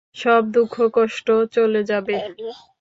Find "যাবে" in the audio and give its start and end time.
1.89-2.15